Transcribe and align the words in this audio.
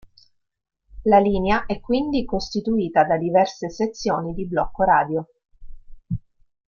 La 1.03 1.19
linea 1.19 1.67
è 1.67 1.79
quindi 1.79 2.25
costituita 2.25 3.03
da 3.03 3.19
diverse 3.19 3.69
sezioni 3.69 4.33
di 4.33 4.47
blocco 4.47 4.83
radio. 4.83 5.27